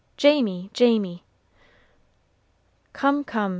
[0.17, 1.23] Jamie, Jamie!"
[2.91, 3.49] "Come, come!"